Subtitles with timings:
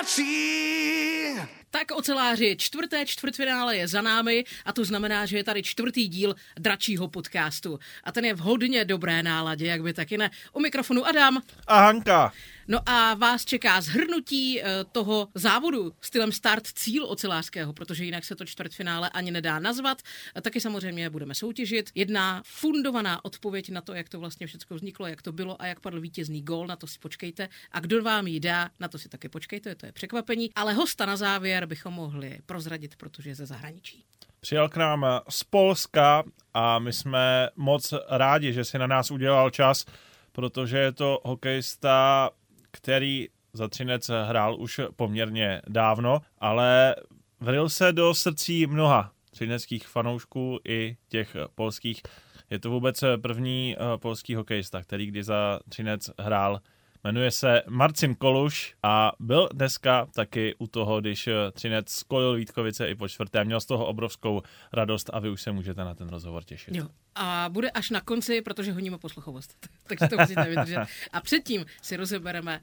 [0.00, 1.36] Dračí.
[1.70, 6.34] Tak oceláři, čtvrté čtvrtfinále je za námi a to znamená, že je tady čtvrtý díl
[6.58, 7.78] dračího podcastu.
[8.04, 10.30] A ten je v hodně dobré náladě, jak by taky ne.
[10.52, 11.42] U mikrofonu Adam.
[11.66, 12.32] A Hanka.
[12.70, 18.36] No a vás čeká zhrnutí eh, toho závodu stylem start cíl ocelářského, protože jinak se
[18.36, 20.02] to čtvrtfinále ani nedá nazvat.
[20.42, 21.90] Taky samozřejmě budeme soutěžit.
[21.94, 25.80] Jedna fundovaná odpověď na to, jak to vlastně všechno vzniklo, jak to bylo a jak
[25.80, 27.48] padl vítězný gól, na to si počkejte.
[27.72, 30.50] A kdo vám ji dá, na to si taky počkejte, to je překvapení.
[30.54, 34.04] Ale hosta na závěr bychom mohli prozradit, protože je ze zahraničí.
[34.40, 39.50] Přijel k nám z Polska a my jsme moc rádi, že si na nás udělal
[39.50, 39.84] čas,
[40.32, 42.30] protože je to hokejista
[42.70, 46.96] který za Třinec hrál už poměrně dávno, ale
[47.40, 52.02] vril se do srdcí mnoha třineckých fanoušků i těch polských.
[52.50, 56.60] Je to vůbec první eh, polský hokejista, který kdy za Třinec hrál.
[57.04, 62.94] Jmenuje se Marcin Koluš a byl dneska taky u toho, když Třinec skolil Vítkovice i
[62.94, 63.44] po čtvrté.
[63.44, 66.74] Měl z toho obrovskou radost a vy už se můžete na ten rozhovor těšit.
[66.74, 66.88] Jo.
[67.14, 69.56] A bude až na konci, protože honíme posluchovost.
[69.86, 70.78] Takže to musíte vydržet.
[71.12, 72.60] A předtím si rozebereme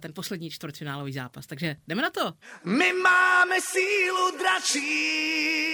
[0.00, 1.46] ten poslední čtvrtfinálový zápas.
[1.46, 2.32] Takže jdeme na to.
[2.64, 5.70] My máme sílu dračí.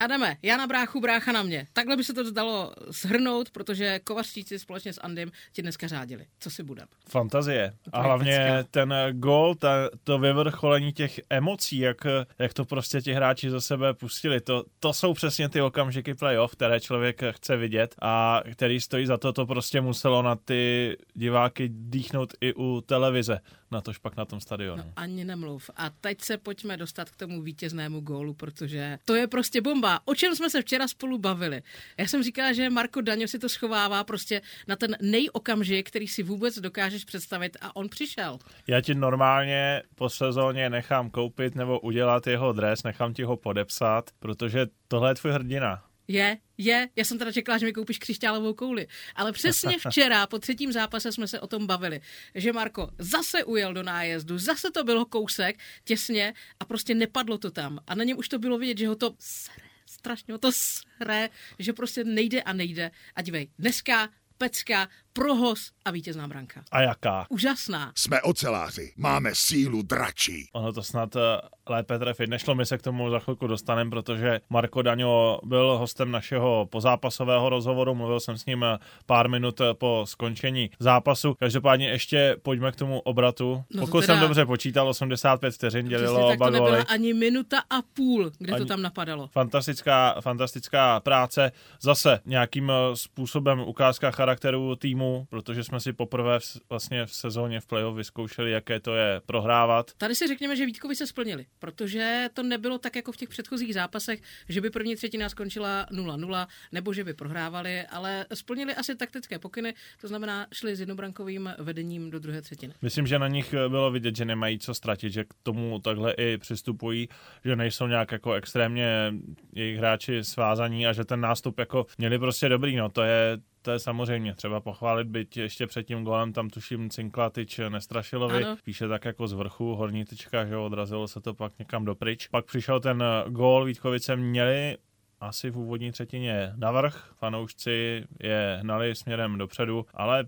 [0.00, 1.66] Adame, já na bráchu, brácha na mě.
[1.72, 6.26] Takhle by se to dalo shrnout, protože kovařčíci společně s Andym ti dneska řádili.
[6.40, 6.86] Co si budem?
[7.08, 7.72] Fantazie.
[7.92, 11.96] A hlavně ten gol, ta, to vyvrcholení těch emocí, jak,
[12.38, 16.52] jak to prostě ti hráči za sebe pustili, to, to jsou přesně ty okamžiky playoff,
[16.52, 21.68] které člověk chce vidět a který stojí za to, to prostě muselo na ty diváky
[21.72, 24.82] dýchnout i u televize na tož pak na tom stadionu.
[24.86, 25.70] No, ani nemluv.
[25.76, 30.00] A teď se pojďme dostat k tomu vítěznému gólu, protože to je prostě bomba.
[30.04, 31.62] O čem jsme se včera spolu bavili?
[31.98, 36.22] Já jsem říkala, že Marko Daňo si to schovává prostě na ten nejokamžik, který si
[36.22, 38.38] vůbec dokážeš představit a on přišel.
[38.66, 44.10] Já ti normálně po sezóně nechám koupit nebo udělat jeho dres, nechám ti ho podepsat,
[44.18, 45.82] protože tohle je tvůj hrdina.
[46.08, 48.86] Je, je, já jsem teda čekala, že mi koupíš křišťálovou kouli.
[49.14, 52.00] Ale přesně včera po třetím zápase jsme se o tom bavili,
[52.34, 57.50] že Marko zase ujel do nájezdu, zase to bylo kousek, těsně a prostě nepadlo to
[57.50, 57.78] tam.
[57.86, 61.30] A na něm už to bylo vidět, že ho to sre, strašně ho to sre,
[61.58, 62.90] že prostě nejde a nejde.
[63.14, 66.64] A dívej, dneska pecka, prohos a vítězná branka.
[66.72, 67.26] A jaká?
[67.28, 67.92] Úžasná.
[67.96, 70.48] Jsme oceláři, máme sílu dračí.
[70.52, 71.20] Ono to snad eh,
[71.68, 72.30] lépe trefit.
[72.30, 77.48] Nešlo mi se k tomu za chvilku dostanem, protože Marko Daňo byl hostem našeho pozápasového
[77.48, 81.34] rozhovoru, mluvil jsem s ním eh, pár minut eh, po skončení zápasu.
[81.34, 83.64] Každopádně ještě pojďme k tomu obratu.
[83.74, 84.14] No Pokud teda...
[84.14, 88.60] jsem dobře počítal, 85 vteřin dělilo oba to nebyla ani minuta a půl, kde ani...
[88.60, 89.28] to tam napadalo.
[89.28, 91.52] Fantastická, fantastická práce.
[91.80, 97.66] Zase nějakým způsobem ukázka charakteru týmu protože jsme si poprvé v, vlastně v sezóně v
[97.66, 99.90] playoff vyzkoušeli, jaké to je prohrávat.
[99.98, 103.74] Tady si řekněme, že Vítkovi se splnili, protože to nebylo tak jako v těch předchozích
[103.74, 109.38] zápasech, že by první třetina skončila 0-0 nebo že by prohrávali, ale splnili asi taktické
[109.38, 112.74] pokyny, to znamená šli s jednobrankovým vedením do druhé třetiny.
[112.82, 116.38] Myslím, že na nich bylo vidět, že nemají co ztratit, že k tomu takhle i
[116.38, 117.08] přistupují,
[117.44, 119.14] že nejsou nějak jako extrémně
[119.52, 123.70] jejich hráči svázaní a že ten nástup jako měli prostě dobrý, no to je to
[123.70, 128.56] je samozřejmě třeba pochválit, byť ještě před tím golem tam tuším Cinklatič Nestrašilovi, ano.
[128.64, 132.28] píše tak jako z vrchu, horní tyčka, že odrazilo se to pak někam dopryč.
[132.28, 134.76] Pak přišel ten gól, Vítkovice měli
[135.20, 140.24] asi v úvodní třetině navrh, fanoušci je hnali směrem dopředu, ale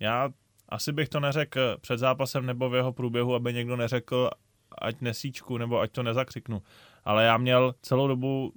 [0.00, 0.28] já
[0.68, 4.30] asi bych to neřekl před zápasem nebo v jeho průběhu, aby někdo neřekl,
[4.78, 6.62] ať nesíčku nebo ať to nezakřiknu.
[7.04, 8.52] Ale já měl celou dobu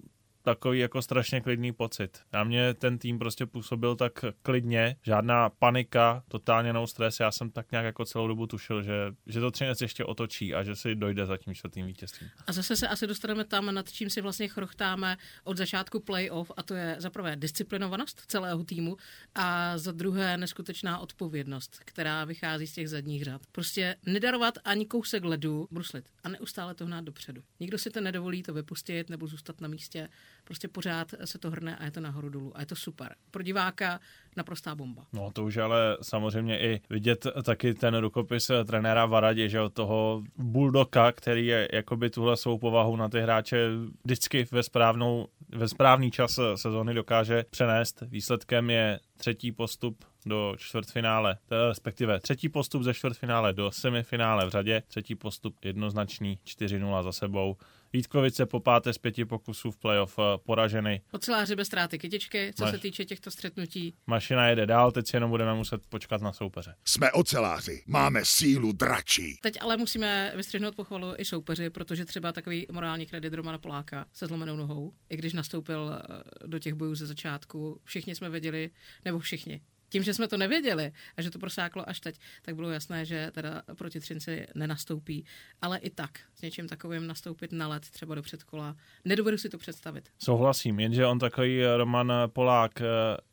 [0.46, 2.20] takový jako strašně klidný pocit.
[2.34, 7.20] Na mě ten tým prostě působil tak klidně, žádná panika, totálně no stres.
[7.20, 8.94] Já jsem tak nějak jako celou dobu tušil, že,
[9.28, 12.30] že to Třinec ještě otočí a že si dojde za tím čtvrtým vítězstvím.
[12.48, 16.64] A zase se asi dostaneme tam, nad čím si vlastně chrochtáme od začátku playoff a
[16.64, 18.98] to je za prvé disciplinovanost celého týmu
[19.36, 23.42] a za druhé neskutečná odpovědnost, která vychází z těch zadních řad.
[23.52, 27.44] Prostě nedarovat ani kousek ledu, bruslit a neustále to hnát dopředu.
[27.60, 30.10] Nikdo si to nedovolí to vypustit nebo zůstat na místě
[30.46, 33.16] prostě pořád se to hrne a je to nahoru dolů a je to super.
[33.32, 34.00] Pro diváka
[34.38, 35.06] naprostá bomba.
[35.14, 40.24] No to už ale samozřejmě i vidět taky ten rukopis trenéra Varadě, že od toho
[40.38, 43.70] bulldoka, který je jakoby tuhle svou povahu na ty hráče
[44.04, 48.04] vždycky ve správnou ve správný čas sezóny dokáže přenést.
[48.08, 51.38] Výsledkem je třetí postup do čtvrtfinále,
[51.68, 57.58] respektive třetí postup ze čtvrtfinále do semifinále v řadě, třetí postup jednoznačný 4-0 za sebou.
[57.94, 61.02] Vítkovice po páté z pěti pokusů v playoff eh, poraženy.
[61.12, 63.94] Oceláři bez ztráty kytičky, co Maš, se týče těchto střetnutí.
[64.08, 66.76] Mašina jede dál, teď si jenom budeme muset počkat na soupeře.
[66.86, 69.40] Jsme oceláři, máme sílu dračí.
[69.42, 74.28] Teď ale musíme vystřihnout pochvalu i soupeři, protože třeba takový morální kredit Romana Poláka se
[74.28, 78.70] zlomenou nohou, i když nastoupil eh, do těch bojů ze začátku, všichni jsme věděli,
[79.06, 79.62] nebo všichni,
[79.96, 83.32] tím, že jsme to nevěděli a že to prosáklo až teď, tak bylo jasné, že
[83.32, 85.26] teda proti Třinci nenastoupí.
[85.62, 88.76] Ale i tak s něčím takovým nastoupit na let, třeba do předkola,
[89.06, 90.10] nedovedu si to představit.
[90.20, 92.86] Souhlasím, jenže on takový Roman Polák eh,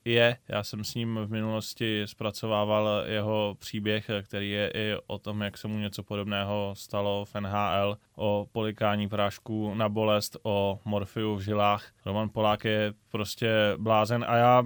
[0.05, 0.37] je.
[0.49, 5.58] Já jsem s ním v minulosti zpracovával jeho příběh, který je i o tom, jak
[5.58, 11.41] se mu něco podobného stalo v NHL, o polikání prášku na bolest, o morfiu v
[11.41, 11.93] žilách.
[12.05, 14.65] Roman Polák je prostě blázen a já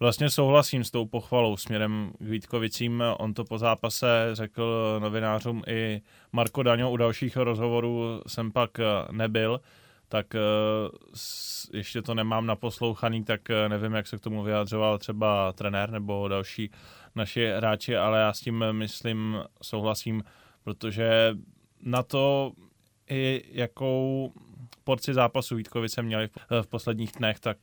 [0.00, 3.02] vlastně souhlasím s tou pochvalou směrem k Vítkovicím.
[3.18, 6.02] On to po zápase řekl novinářům i
[6.32, 6.90] Marko Daňo.
[6.90, 8.70] U dalších rozhovorů jsem pak
[9.10, 9.60] nebyl,
[10.08, 10.38] tak eh,
[11.72, 16.28] ještě to nemám naposlouchaný, tak eh, nevím, jak se k tomu vyjadřoval třeba trenér nebo
[16.28, 16.70] další
[17.14, 20.24] naši hráči, ale já s tím myslím souhlasím,
[20.64, 21.36] protože
[21.82, 22.52] na to
[23.10, 24.32] i jakou
[24.84, 26.28] porci zápasu Vítkovice měli
[26.62, 27.58] v posledních dnech, tak,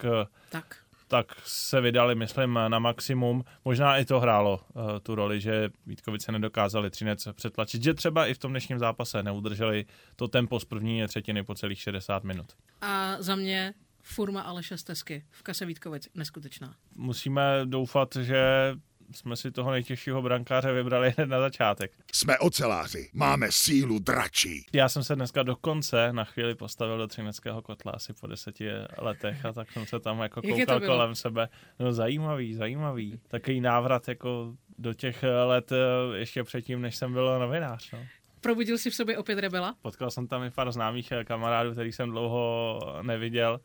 [0.49, 0.80] tak
[1.11, 3.43] tak se vydali, myslím, na maximum.
[3.65, 8.33] Možná i to hrálo uh, tu roli, že Vítkovice nedokázali Třinec přetlačit, že třeba i
[8.33, 9.85] v tom dnešním zápase neudrželi
[10.15, 12.45] to tempo z první třetiny po celých 60 minut.
[12.81, 16.75] A za mě forma Aleše Stesky v kase Vítkovic neskutečná.
[16.97, 18.73] Musíme doufat, že
[19.13, 21.91] jsme si toho nejtěžšího brankáře vybrali hned na začátek.
[22.13, 24.65] Jsme oceláři, máme sílu dračí.
[24.73, 28.67] Já jsem se dneska dokonce na chvíli postavil do třineckého kotla asi po deseti
[28.97, 31.49] letech a tak jsem se tam jako koukal kolem sebe.
[31.79, 33.19] No zajímavý, zajímavý.
[33.27, 37.91] Takový návrat jako do těch let eh, ještě předtím, než jsem byl novinář.
[37.91, 37.99] No.
[38.41, 39.75] Probudil si v sobě opět rebela?
[39.81, 43.59] Potkal jsem tam i pár známých eh, kamarádů, který jsem dlouho neviděl.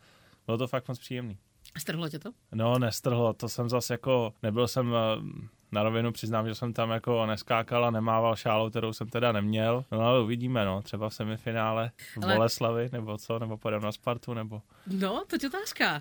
[0.47, 1.39] Bylo to fakt moc příjemný.
[1.79, 2.31] Strhlo tě to?
[2.53, 6.91] No, nestrhlo, to jsem zase jako, nebyl jsem eh, na rovinu přiznám, že jsem tam
[6.91, 9.85] jako neskákal a nemával šálou, kterou jsem teda neměl.
[9.93, 12.35] No ale uvidíme, no, třeba v semifinále v ale...
[12.35, 14.63] Boleslavy, nebo co, nebo půjdeme na Spartu, nebo...
[14.87, 16.01] No, to je otázka.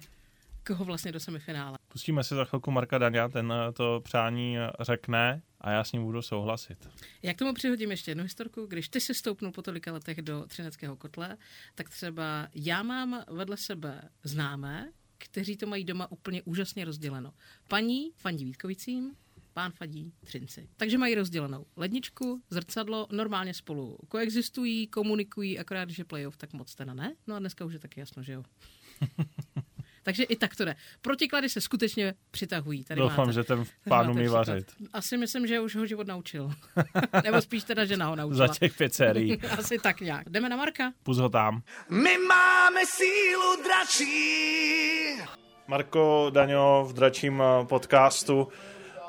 [0.67, 1.77] Koho vlastně do semifinále?
[1.87, 5.91] Pustíme si za chvilku Marka Dania, ten eh, to přání eh, řekne a já s
[5.91, 6.89] ním budu souhlasit.
[7.23, 8.65] Já k tomu přihodím ještě jednu historku.
[8.65, 11.37] Když ty si stoupnul po tolika letech do Třineckého kotle,
[11.75, 17.33] tak třeba já mám vedle sebe známé, kteří to mají doma úplně úžasně rozděleno.
[17.67, 19.15] Paní fandí Vítkovicím,
[19.53, 20.69] pán fadí Třinci.
[20.77, 26.93] Takže mají rozdělenou ledničku, zrcadlo, normálně spolu koexistují, komunikují, akorát, že playoff tak moc teda
[26.93, 27.15] ne.
[27.27, 28.43] No a dneska už je taky jasno, že jo.
[30.05, 30.75] Takže i tak to jde.
[31.01, 32.83] Protiklady se skutečně přitahují.
[32.83, 34.71] Tady Doufám, máte, že ten pán umí vařit.
[34.93, 36.51] Asi myslím, že už ho život naučil.
[37.23, 38.47] Nebo spíš teda žena ho naučila.
[38.47, 39.41] Za těch pět sérií.
[39.57, 40.29] Asi tak nějak.
[40.29, 40.93] Jdeme na Marka.
[41.03, 41.61] Pus ho tam.
[41.89, 45.21] My máme sílu dračí.
[45.67, 48.47] Marko Daňo v dračím eh, podcastu.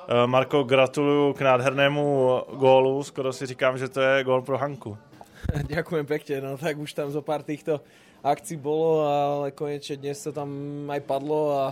[0.09, 3.03] Eh, Marko, gratuluju k nádhernému gólu.
[3.03, 4.99] Skoro si říkám, že to je gól pro Hanku.
[5.47, 7.81] Ďakujem pekne, no tak už tam zo pár týchto
[8.23, 10.51] akcií bolo, ale konečne dnes to tam
[10.89, 11.65] aj padlo a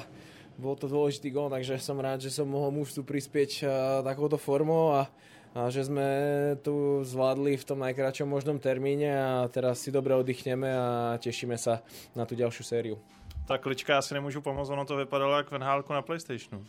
[0.54, 3.66] bol to dôležitý gól, takže som rád, že som mohol mužstvu prispieť
[4.06, 5.10] takouto formou a,
[5.50, 6.06] a že sme
[6.62, 11.82] tu zvládli v tom najkračom možnom termíne a teraz si dobre oddychneme a tešíme sa
[12.14, 12.96] na tú ďalšiu sériu.
[13.46, 16.64] Tak klička, asi nemůžu pomoct, ono to vypadalo jak venhálku na Playstationu.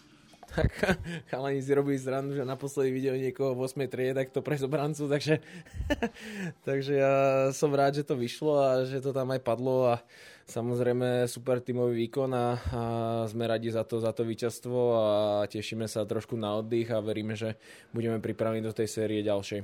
[0.56, 0.70] Tak
[1.30, 3.88] chalani si robili zrandu, že naposledy videl niekoho v 8.
[3.90, 5.42] triede, tak to pre zobrancu, takže,
[6.68, 7.14] takže ja
[7.52, 9.96] som rád, že to vyšlo a že to tam aj padlo a
[10.46, 12.82] samozrejme super tímový výkon a, a
[13.26, 15.10] sme radi za to, za to víťazstvo a
[15.50, 17.58] tešíme sa trošku na oddych a veríme, že
[17.90, 19.64] budeme pripravení do tej série ďalšej.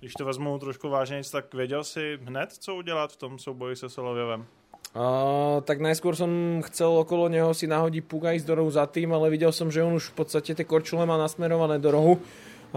[0.00, 3.88] Když to vezmu trošku vážně, tak věděl si hned, co udělat v tom souboji se
[3.88, 4.46] Solověvem?
[4.92, 8.84] Uh, tak najskôr som chcel okolo neho si nahodiť puk a ísť do rohu za
[8.84, 12.14] tým, ale videl som, že on už v podstate tie korčule má nasmerované do rohu.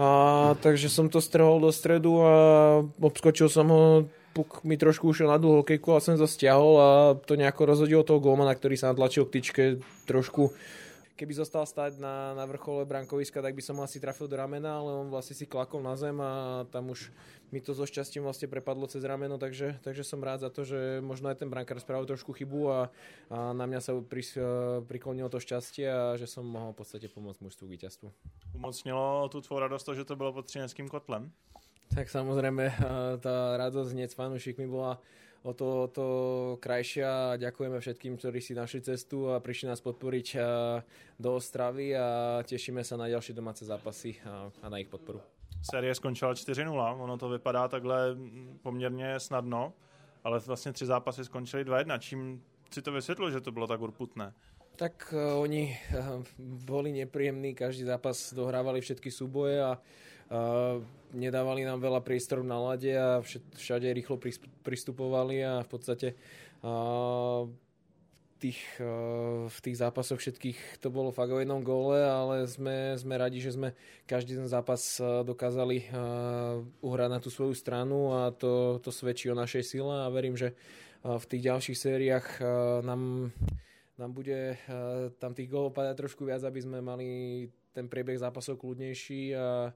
[0.00, 2.32] A, takže som to strhol do stredu a
[3.00, 6.88] obskočil som ho, puk mi trošku ušiel na dlhú hokejku a som to stiahol a
[7.20, 9.64] to nejako rozhodilo toho golmana, ktorý sa natlačil k tyčke
[10.04, 10.52] trošku
[11.16, 14.92] keby zostal stať na, na vrchole brankoviska, tak by som asi trafil do ramena, ale
[14.92, 17.08] on vlastne si klakol na zem a tam už
[17.48, 21.00] mi to so šťastím vlastne prepadlo cez rameno, takže, takže som rád za to, že
[21.00, 22.80] možno aj ten brankár spravil trošku chybu a,
[23.32, 24.22] a na mňa sa pri,
[24.84, 28.08] priklonilo to šťastie a že som mohol v podstate pomôcť mužstvu k víťazstvu.
[28.52, 31.32] Umocnilo tu tvou radost to, že to bylo pod třineckým kotlem?
[31.94, 32.74] Tak samozrejme,
[33.22, 34.98] tá radosť hneď s fanúšikmi bola
[35.46, 36.06] o to, o to
[36.58, 37.38] krajšia.
[37.38, 40.26] Ďakujeme všetkým, ktorí si našli cestu a prišli nás podporiť
[41.22, 45.22] do Ostravy a tešíme sa na ďalšie domáce zápasy a, a na ich podporu.
[45.62, 48.16] Série skončila 4-0, ono to vypadá takhle
[48.62, 49.72] poměrně snadno,
[50.24, 54.32] ale vlastně tři zápasy skončily 2-1, čím si to vysvětlil, že to bylo tak urputné?
[54.76, 60.84] Tak uh, oni uh, boli nepríjemní, každý zápas dohrávali všetky súboje a uh,
[61.16, 63.24] nedávali nám veľa priestoru na lade a
[63.56, 64.20] všade rýchlo
[64.60, 66.08] pristupovali a v podstate
[66.60, 67.48] uh,
[68.36, 73.16] tých, uh, v tých zápasoch všetkých to bolo fakt o jednom góle, ale sme, sme
[73.16, 73.72] radi, že sme
[74.04, 79.38] každý ten zápas dokázali uh, uhrať na tú svoju stranu a to, to svedčí o
[79.38, 82.46] našej sile a verím, že uh, v tých ďalších sériách uh,
[82.84, 83.32] nám
[83.96, 84.60] nám bude
[85.16, 87.08] tam tých gólov padať trošku viac, aby sme mali
[87.72, 89.72] ten priebeh zápasov kľudnejší a,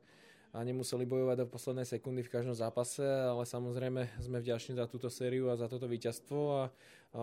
[0.52, 5.10] a nemuseli bojovať do poslednej sekundy v každom zápase, ale samozrejme sme vďační za túto
[5.10, 7.22] sériu a za toto víťazstvo a, a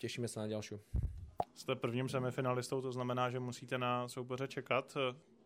[0.00, 0.80] tešíme sa na ďalšiu.
[1.54, 4.96] Jste prvním semifinalistou, to znamená, že musíte na soupeře čekat.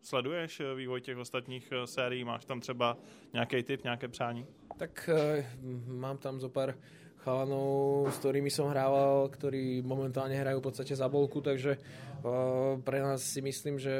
[0.01, 2.23] Sleduješ vývoj těch ostatních sérií?
[2.23, 2.97] Máš tam třeba
[3.33, 4.45] nějaký typ, nějaké přání?
[4.77, 5.45] Tak uh,
[5.87, 6.75] mám tam zo pár
[7.23, 13.03] chalanov, s ktorými som hrával, ktorí momentálne hrajú v podstate za bolku, takže uh, pre
[13.03, 13.97] nás si myslím, že,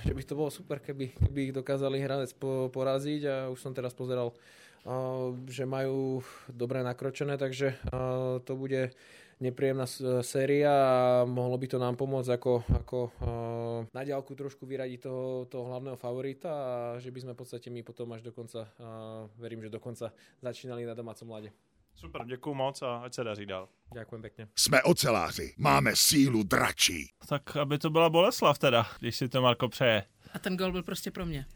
[0.00, 3.76] že by to bolo super, keby, keby ich dokázali hranec po, poraziť a už som
[3.76, 8.96] teraz pozeral, uh, že majú dobre nakročené, takže uh, to bude
[9.42, 9.90] nepríjemná
[10.22, 15.50] séria a mohlo by to nám pomôcť ako, ako uh, na ďalku trošku vyradiť toho,
[15.50, 19.66] toho hlavného favorita a že by sme v podstate my potom až dokonca, uh, verím,
[19.66, 21.50] že dokonca začínali na domácom lade.
[21.94, 23.68] Super, děkuji moc a ať se daří dál.
[23.94, 24.48] Děkuji pěkně.
[24.56, 27.12] Jsme oceláři, máme sílu dračí.
[27.28, 30.04] Tak aby to byla Boleslav teda, když si to Marko přeje.
[30.34, 31.46] A ten gol byl prostě pro mě.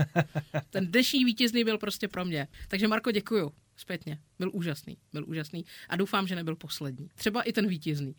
[0.70, 2.48] ten dnešní vítězný byl prostě pro mě.
[2.68, 4.18] Takže Marko, děkuju zpětně.
[4.38, 7.08] Byl úžasný, byl úžasný a doufám, že nebyl poslední.
[7.14, 8.14] Třeba i ten vítězný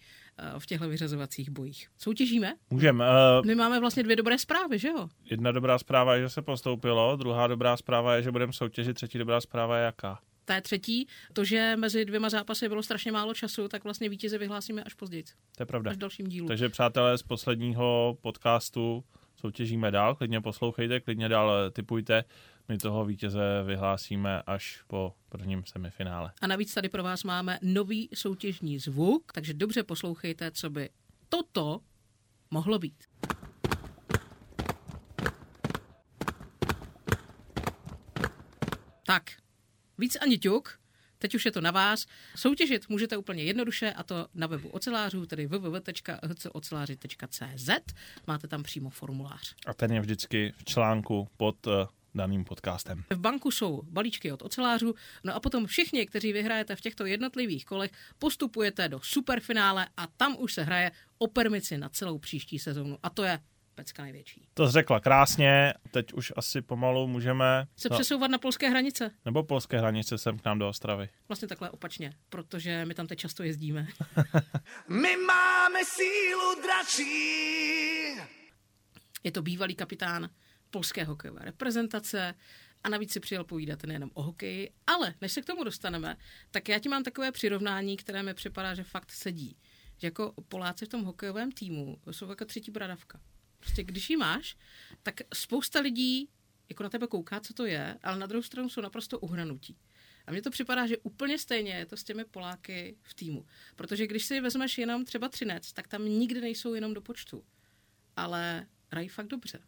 [0.53, 1.88] uh, v těchto vyřazovacích bojích.
[1.98, 2.53] Soutěžíme?
[2.70, 3.05] Můžeme.
[3.05, 5.08] Uh, My máme vlastně dvě dobré zprávy, že jo?
[5.25, 9.17] Jedna dobrá zpráva je, že se postoupilo, druhá dobrá zpráva je, že budeme soutěžit, třetí
[9.17, 10.20] dobrá zpráva je jaká?
[10.45, 14.83] Té třetí, to, že mezi dvěma zápasy bylo strašně málo času, tak vlastně vítěze vyhlásíme
[14.83, 15.23] až později.
[15.57, 15.91] To je pravda.
[15.91, 16.47] Až v dalším dílu.
[16.47, 19.03] Takže přátelé z posledního podcastu
[19.35, 22.23] soutěžíme dál, klidně poslouchejte, klidně dál typujte.
[22.67, 26.31] My toho vítěze vyhlásíme až po prvním semifinále.
[26.41, 30.89] A navíc tady pro vás máme nový soutěžní zvuk, takže dobře poslouchejte, co by
[31.29, 31.79] toto
[32.51, 33.03] mohlo být.
[39.05, 39.23] Tak,
[39.97, 40.79] Víc ani ťuk,
[41.17, 42.05] teď už je to na vás.
[42.35, 47.69] Soutěžit můžete úplně jednoduše a to na webu ocelářů, tedy www.hcoceláři.cz.
[48.27, 49.55] Máte tam přímo formulář.
[49.65, 51.73] A ten je vždycky v článku pod uh,
[52.15, 53.03] daným podcastem.
[53.09, 57.65] V banku jsou balíčky od ocelářů, no a potom všichni, kteří vyhrajete v těchto jednotlivých
[57.65, 62.97] kolech, postupujete do superfinále a tam už se hraje o permici na celou příští sezónu.
[63.03, 63.39] A to je
[63.75, 64.48] pecka největší.
[64.53, 67.68] To řekla krásně, teď už asi pomalu můžeme...
[67.75, 69.12] Se no, přesouvat na polské hranice.
[69.25, 71.10] Nebo polské hranice sem k nám do Ostravy.
[71.27, 73.88] Vlastně takhle opačně, protože my tam teď často jezdíme.
[74.88, 77.13] my máme sílu dračí.
[79.24, 80.30] Je to bývalý kapitán
[80.70, 82.34] polské hokejové reprezentace
[82.84, 86.18] a navíc si přijel povídat nejenom o hokeji, ale než se k tomu dostaneme,
[86.51, 89.58] tak já ti mám takové přirovnání, které mi připadá, že fakt sedí.
[89.98, 93.20] Že jako Poláci v tom hokejovém týmu jsou jako třetí bradavka.
[93.63, 94.58] Prostě když ji máš,
[95.03, 96.29] tak spousta lidí
[96.70, 99.77] jako na tebe kouká, co to je, ale na druhou stranu jsou naprosto uhranutí.
[100.27, 103.46] A mně to připadá, že úplně stejně je to s těmi Poláky v týmu.
[103.75, 107.43] Protože když si vezmeš jenom třeba třinec, tak tam nikdy nejsou jenom do počtu.
[108.15, 109.60] Ale hrají fakt dobře.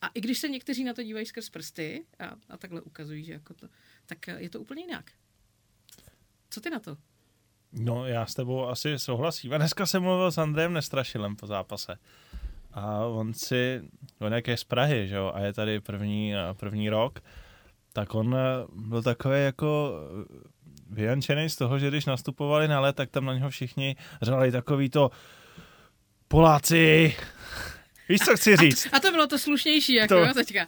[0.00, 3.32] A i když se někteří na to dívají skrz prsty a, a takhle ukazují, že
[3.32, 3.68] jako to,
[4.06, 5.10] tak je to úplně jinak.
[6.50, 6.96] Co ty na to?
[7.72, 9.52] No, já s tebou asi souhlasím.
[9.52, 11.98] A dneska jsem mluvil s Andrejem Nestrašilem po zápase.
[12.72, 13.82] A on si,
[14.20, 17.20] on jak je z Prahy, že jo, a je tady první, první rok,
[17.92, 19.92] tak on eh, byl takový jako
[20.90, 24.90] vyjančený z toho, že když nastupovali na let, tak tam na něho všichni řvali takový
[24.90, 25.10] to
[26.28, 27.16] Poláci,
[28.08, 28.86] víš, co chci říct?
[28.92, 30.66] A, a to bylo to slušnější, jako to, jo, teďka.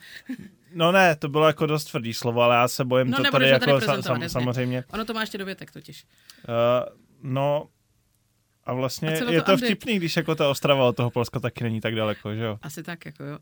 [0.75, 3.49] No ne, to bylo jako dost tvrdý slovo, ale já se bojím no, to tady
[3.49, 4.85] jako sam, sam, samozřejmě.
[4.93, 6.05] Ono to má ještě dovětek totiž.
[6.49, 7.69] Uh, no,
[8.67, 11.65] a vlastně a je to, to vtipný, když jako ta Ostrava od toho Polska taky
[11.65, 12.59] není tak daleko, že jo?
[12.63, 13.39] Asi tak, jako jo.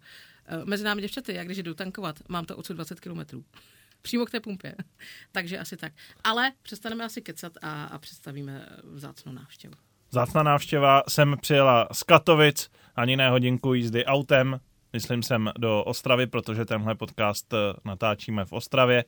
[0.46, 3.44] Eh, mezi námi děvčaty, já když jdu tankovat, mám to odsud 20 kilometrů.
[4.02, 4.74] Přímo k té pumpě.
[5.32, 5.92] Takže asi tak.
[6.24, 9.74] Ale přestaneme asi kecat a, a představíme vzácnou návštěvu.
[10.10, 14.60] Vzácná návštěva jsem přijela z Katovic, ani ne hodinku jízdy autem,
[14.92, 19.04] myslím jsem do Ostravy, protože tenhle podcast eh, natáčíme v Ostravě.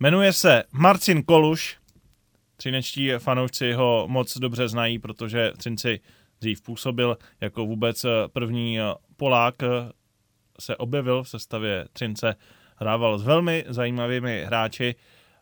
[0.00, 1.78] Jmenuje se Marcin Koluš,
[2.62, 6.00] Třinečtí fanoušci ho moc dobře znají, protože Třinci
[6.40, 8.78] dřív působil jako vůbec první
[9.16, 9.54] Polák,
[10.60, 12.34] se objevil v sestavě Třince,
[12.76, 14.94] hrával s velmi zajímavými hráči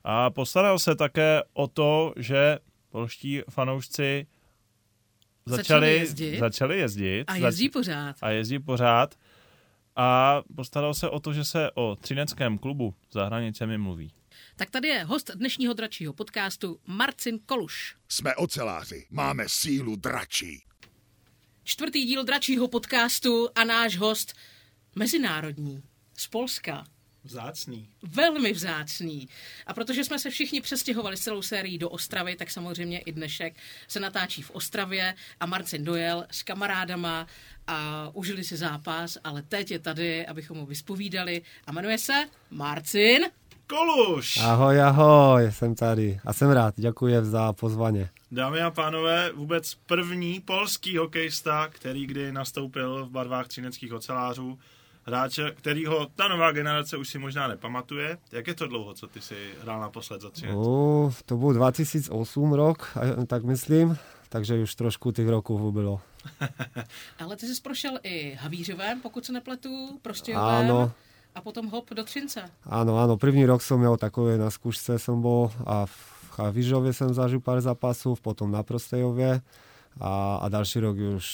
[0.04, 2.58] a postaral se také o to, že
[2.90, 4.26] polští fanoušci
[5.46, 6.38] Začali jezdit.
[6.38, 7.24] Začali jezdit.
[7.26, 8.16] A jezdí pořád.
[8.22, 9.14] A jezdí pořád.
[9.96, 14.12] A postaral se o to, že se o třineckém klubu za hranicemi mluví.
[14.60, 17.96] Tak tady je host dnešního dračího podcastu Marcin Koluš.
[18.08, 20.64] Jsme oceláři, máme sílu dračí.
[21.64, 24.34] Čtvrtý díl dračího podcastu a náš host
[24.94, 25.82] mezinárodní
[26.16, 26.84] z Polska.
[27.24, 27.88] Vzácný.
[28.02, 29.28] Velmi vzácný.
[29.66, 33.56] A protože jsme se všichni přestěhovali s celou sérií do Ostravy, tak samozřejmě i dnešek
[33.88, 37.26] se natáčí v Ostravě a Marcin dojel s kamarádama
[37.66, 43.24] a užili si zápas, ale teď je tady, abychom mu vyspovídali a jmenuje se Marcin
[43.70, 44.36] Koluš!
[44.36, 48.08] Ahoj, ahoj, jsem tady a jsem rád, děkuji za pozvání.
[48.30, 54.58] Dámy a pánové, vůbec první polský hokejista, který kdy nastoupil v barvách třineckých ocelářů,
[55.02, 58.18] hráče, kterýho ta nová generace už si možná nepamatuje.
[58.32, 60.56] Jak je to dlouho, co ty si hrál naposled za Třinec?
[60.56, 63.98] O, to byl 2008 rok, tak myslím,
[64.28, 66.00] takže už trošku těch roků bylo.
[67.18, 70.92] Ale ty jsi prošel i Havířovém, pokud se nepletu, Prostějovém Áno.
[71.34, 72.44] A potom hop do Třince.
[72.66, 75.96] Áno, áno, první rok som měl takové na skúšce som bol a v
[76.30, 79.40] Chavižově jsem zažil pár zápasů, potom na Prostejově
[80.00, 81.26] a, a další rok už,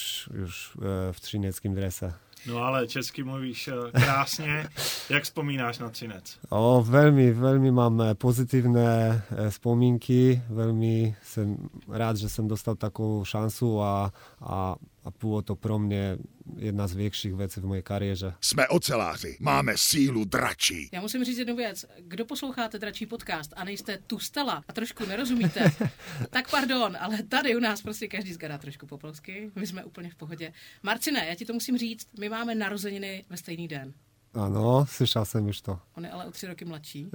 [0.45, 2.15] už e, v třineckém drese.
[2.47, 4.69] No ale česky mluvíš eh, krásně.
[5.11, 6.39] Jak vzpomínáš na Třinec?
[6.51, 11.59] O, veľmi, veľmi mám pozitívne eh, spomínky, veľmi som
[11.91, 16.19] rád, že som dostal takovou šancu a, a, a bylo to pro mě
[16.57, 18.35] jedna z větších věcí v mojej kariéře.
[18.41, 20.89] Jsme oceláři, máme sílu dračí.
[20.93, 21.87] Já musím říct jednu věc.
[21.99, 25.73] Kdo posloucháte dračí podcast a nejste tu stala a trošku nerozumíte,
[26.31, 29.51] tak pardon, ale tady u nás prostě každý zgadá trošku po polsky.
[29.55, 30.53] My jsme úplně v pohodě.
[30.83, 33.95] Marcine, já ti to musím říct, my máme narozeniny ve stejný den.
[34.37, 35.79] Ano, slyšel jsem už to.
[35.97, 37.11] On je ale o tři roky mladší.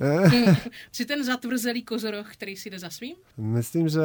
[0.92, 3.16] Jsi ten zatvrzelý kozoroch, který si jde za svým?
[3.38, 4.02] myslím, že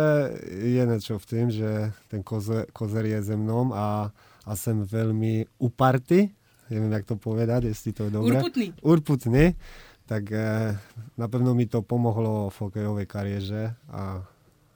[0.48, 4.12] je něco v tom, že ten koze, kozer je ze mnou a,
[4.44, 6.30] a jsem velmi uparty,
[6.70, 8.36] nevím, jak to povedat, jestli to je dobré.
[8.36, 8.74] Urputný.
[8.82, 9.54] Urputný,
[10.06, 10.78] tak eh,
[11.16, 14.28] napevno mi to pomohlo v hokejové kariéře a,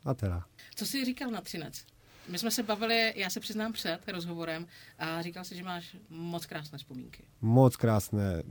[0.05, 0.45] a teda.
[0.75, 1.85] Co jsi říkal na Třinec?
[2.29, 4.67] My jsme se bavili, já se přiznám před rozhovorem
[4.99, 7.23] a říkal si, že máš moc krásné vzpomínky.
[7.41, 8.43] Moc krásné.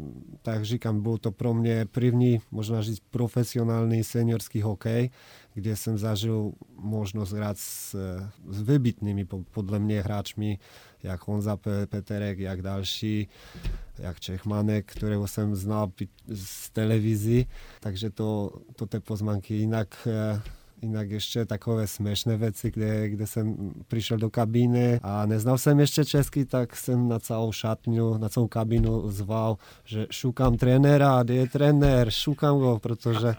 [0.42, 5.10] Tak říkám, byl to pro mě první, možná říct, profesionální seniorský hokej,
[5.54, 7.96] kde jsem zažil možnost hrát s,
[8.50, 10.60] s vybitnými po- podle mě hráčmi,
[11.04, 13.28] jak Honza Pe- Peterek, jak další,
[13.98, 15.92] jak Čechmanek, kterého jsem znal
[16.28, 17.46] z televizi,
[17.80, 20.42] takže to, to ty poznámky jinak eh,
[20.82, 26.06] Inak ešte takové směšné věci, kde, kde jsem přišel do kabíny a neznal jsem ještě
[26.06, 31.48] česky, tak jsem na celou šatňu, na celou kabínu zval, že šukám trenéra, kde je
[31.48, 33.36] trenér, šukám ho, protože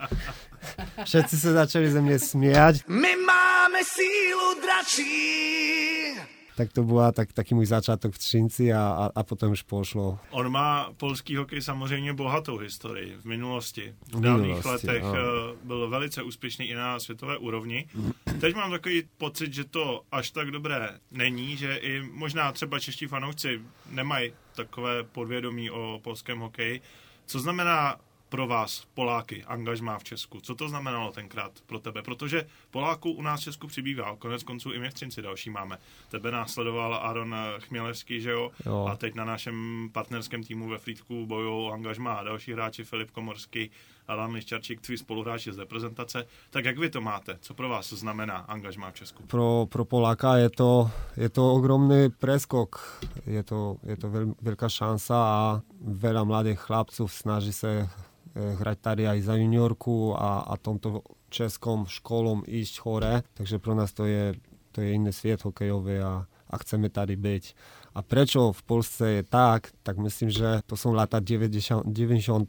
[1.03, 2.75] všetci se začali ze mě smět.
[2.87, 6.31] My máme sílu dračí.
[6.61, 10.19] Tak to byla tak, taky můj začátek v Třinci a, a, a potom už pošlo.
[10.29, 13.95] On má polský hokej samozřejmě bohatou historii v minulosti.
[14.07, 15.15] V V dávných minulosti, letech ano.
[15.15, 17.87] eh, byl velice úspěšný i na světové úrovni.
[18.39, 23.07] Teď mám takový pocit, že to až tak dobré není, že i možná třeba čeští
[23.07, 26.81] fanoušci nemají takové podvědomí o polském hokeji.
[27.25, 27.95] Co znamená
[28.31, 30.41] pro vás, Poláky, angažmá v Česku?
[30.41, 32.01] Co to znamenalo tenkrát pro tebe?
[32.01, 34.15] Protože Poláků u nás v Česku přibývá.
[34.15, 35.77] Konec konců i my v Třinci další máme.
[36.09, 38.51] Tebe následoval Aaron Chmělevský, že jo?
[38.65, 38.87] Jo.
[38.91, 43.11] A teď na našem partnerském týmu ve Frýdku bojují o angažmá a další hráči Filip
[43.11, 43.71] Komorský,
[44.07, 46.25] Alan Liščarčík, tví spoluhráči z reprezentace.
[46.49, 47.37] Tak jak vy to máte?
[47.41, 49.23] Co pro vás znamená angažmá v Česku?
[49.23, 54.67] Pro, pro Poláka je to, je to ogromný preskok, je to, je to veľ, veľká
[54.71, 57.89] šanca a veľa mladých chlapců snaží se
[58.35, 63.93] hrať tady aj za juniorku a, a tomto českom školom ísť hore, takže pro nás
[63.93, 64.35] to je,
[64.71, 67.55] to je iný svět hokejový a, a chceme tady být.
[67.95, 72.41] A prečo v Polsce je tak, tak myslím, že to jsou lata 90, 90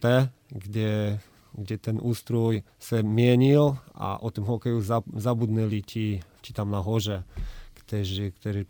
[0.49, 1.21] kde,
[1.53, 7.25] kde ten ústroj se měnil a o tom hokeju za- zabudnili ti, ti tam nahoře,
[7.75, 8.65] kteří, kteří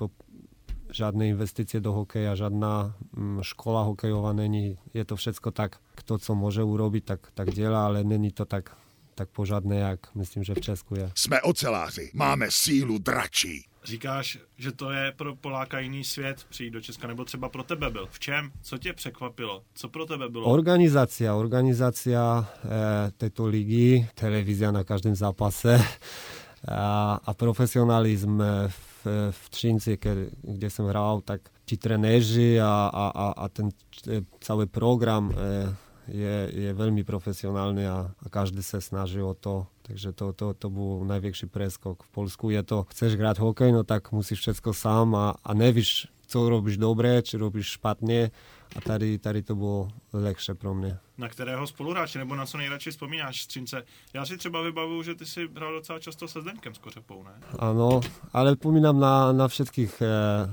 [0.92, 4.78] žádné investice do hokeja, žádná mm, škola hokejová není.
[4.94, 8.76] Je to všecko tak, kto co může urobit, tak, tak dělá, ale není to tak,
[9.14, 11.10] tak požadné, jak myslím, že v Česku je.
[11.14, 13.64] Jsme oceláři, máme sílu dračí.
[13.84, 17.90] Říkáš, že to je pro Poláka jiný svět přijít do Česka, nebo třeba pro tebe
[17.90, 18.08] byl.
[18.10, 18.50] V čem?
[18.62, 19.62] Co tě překvapilo?
[19.74, 20.46] Co pro tebe bylo?
[20.46, 25.84] Organizácia, organizácia e, tejto ligy, televízia na každém zápase
[26.68, 28.91] a, a profesionalizm e, v,
[29.30, 29.98] v Třinci,
[30.42, 33.68] kde jsem hrál, tak ti trenéři a, a, a, ten
[34.08, 35.74] e, celý program e,
[36.08, 39.66] je, je veľmi profesionálny a, a každý sa snaží o to.
[39.82, 42.02] Takže to, to, to byl největší preskok.
[42.02, 46.06] V Polsku je to, chceš hrát hokej, no tak musíš všechno sám a, a nevíš,
[46.26, 48.30] co robíš dobré, či robíš špatně
[48.76, 50.98] a tady, tady to bylo lehčí pro mě.
[51.18, 53.82] Na kterého spoluhráče nebo na co nejradši vzpomínáš Střince?
[54.14, 57.30] Já si třeba vybavuju, že ty si hrál docela často se Zdenkem Skořepou, ne?
[57.58, 58.00] Ano,
[58.32, 60.06] ale vzpomínám na, na všetkých eh,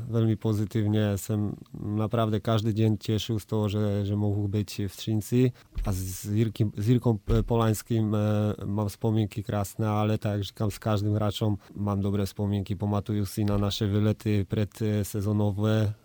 [0.07, 1.17] velmi pozitivně.
[1.17, 1.51] Jsem
[1.83, 5.51] naprawdę každý den těšil z toho, že, že mohu být v Třinci
[5.85, 11.13] a s, Jirkým, s Jirkom Polaňským eh, mám vzpomínky krásné, ale tak říkám, s každým
[11.13, 12.75] hráčem mám dobré vzpomínky.
[12.75, 15.03] Pamatuju si na naše vylety před eh,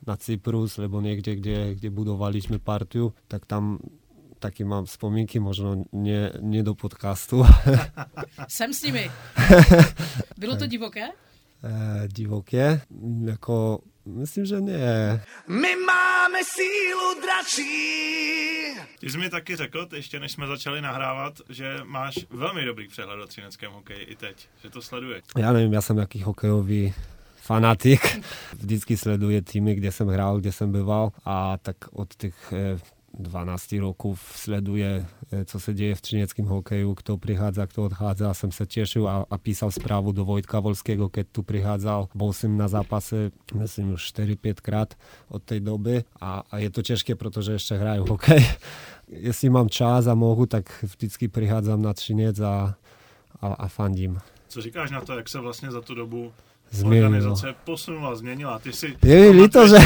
[0.06, 3.78] na Cyprus, lebo někde, kde, kde budovali jsme partiu, tak tam
[4.38, 7.44] taky mám vzpomínky, možno nie, nie do podcastu.
[8.48, 9.10] Jsem s nimi.
[10.38, 11.08] Bylo to divoké?
[11.64, 12.80] Eh, divoké,
[13.24, 15.22] jako myslím, že ne.
[15.48, 18.80] My máme sílu dračí.
[19.00, 23.20] Ty jsi mi taky řekl, ještě než jsme začali nahrávat, že máš velmi dobrý přehled
[23.20, 25.24] o třineckém hokeji i teď, že to sleduješ.
[25.36, 26.94] Já nevím, já jsem jaký hokejový
[27.36, 28.20] fanatik.
[28.52, 32.78] Vždycky sleduje týmy, kde jsem hrál, kde jsem býval a tak od těch eh,
[33.18, 38.34] 12 rokov sleduje, e, co se děje v třineckém hokeju, kto prichádza, kto odchádza.
[38.34, 42.08] Jsem se těšil a, a písal zprávu do Vojtka Volského, keď tu prichádzal.
[42.14, 44.94] Bol jsem na zápase, myslím, už 4-5 krát
[45.28, 48.46] od té doby a, a je to těžké, protože ještě hraju hokej.
[49.08, 52.74] Jestli mám čas a mohu, tak vždycky prichádzam na Třinec a,
[53.40, 54.18] a, a fandím.
[54.48, 56.32] Co říkáš na to, jak se vlastně za tu dobu
[56.74, 57.06] Změnilo.
[57.06, 58.58] organizace posunula, změnila.
[58.58, 59.76] Ty si Je mi líto, že...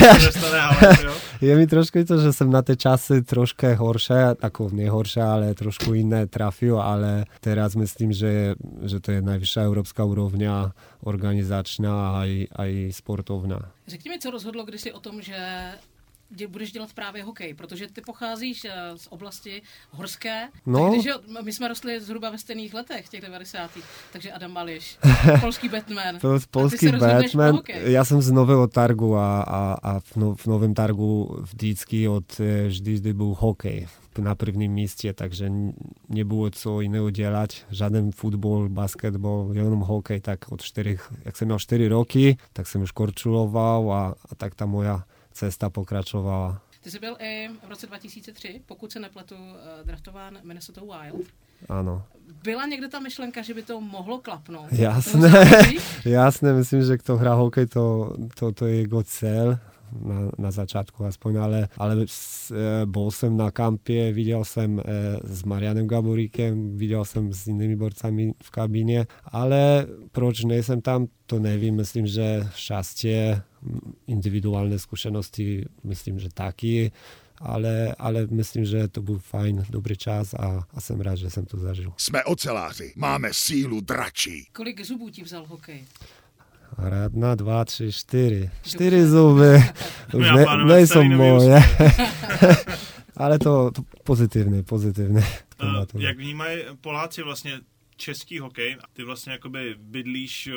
[1.41, 5.95] Je mi trošku to, že jsem na té časy trošku horší, tako nehorší, ale trošku
[5.95, 10.73] jiné trafil, ale teraz myslím, že, že to je nejvyšší evropská úrovňa
[11.05, 13.59] organizačná a i, a i sportovná.
[13.87, 15.37] Řekni mi, co rozhodlo kdysi o tom, že
[16.31, 20.49] dě, budeš dělat právě hokej, protože ty pocházíš eh, z oblasti horské.
[20.67, 20.91] No.
[20.91, 21.13] Tak když,
[21.43, 23.71] my jsme rostli zhruba ve stejných letech, těch 90.
[24.13, 24.99] Takže Adam Mališ,
[25.41, 26.19] polský Batman.
[26.19, 30.35] To A ty polský Batman, já jsem z Nového Targu a, a, a v, no,
[30.35, 33.89] v Novém Targu vždycky od eh, vždy, vždy byl hokej
[34.19, 35.53] na prvním místě, takže
[36.09, 41.59] nebylo co jiného dělat, žádný fotbal, basketbal, jenom hokej, tak od 4, jak jsem měl
[41.59, 45.05] 4 roky, tak jsem už korčuloval a, a tak ta moja
[45.39, 46.61] cesta pokračovala.
[46.81, 51.27] Ty jsi byl i v roce 2003, pokud se nepletu, eh, draftován Minnesota Wild.
[51.69, 52.03] Ano.
[52.43, 54.73] Byla někde ta myšlenka, že by to mohlo klapnout?
[54.73, 55.33] Jasné,
[56.05, 59.59] jasné, myslím, že kto hrá hokej, to, to, to je jeho cel
[60.01, 64.83] na, na začátku aspoň, ale, ale s, e, bol jsem na kampě, viděl jsem e,
[65.25, 71.39] s Marianem Gaboríkem, viděl jsem s jinými borcami v kabině, ale proč nejsem tam, to
[71.39, 73.43] nevím, myslím, že šťastie,
[74.07, 76.93] individuální zkušenosti, myslím, že taky,
[77.41, 81.47] ale, ale myslím, že to byl fajn, dobrý čas a, a jsem rád, že jsem
[81.47, 81.93] to zažil.
[81.97, 84.49] Jsme oceláři, máme sílu dračí.
[84.53, 85.85] Kolik zubů ti vzal hokej?
[87.05, 88.51] Jedna, dva, tři, čtyři.
[88.63, 89.65] Čtyři zuby.
[90.15, 91.63] Už Já, ne, nejsou moje.
[93.17, 95.23] Ale to, to pozitivně, pozitivně.
[95.63, 97.61] Uh, jak vnímají Poláci vlastně
[97.97, 98.77] český hokej?
[98.93, 100.53] Ty vlastně jakoby bydlíš eh,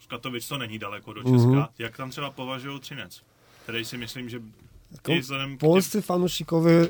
[0.00, 1.48] z Katovic, to není daleko do Česka.
[1.48, 1.64] Mhm.
[1.78, 3.22] Jak tam třeba považují Třinec?
[3.62, 4.40] Který si myslím, že
[4.92, 6.86] Jako těm- Polscy fanúšikovia,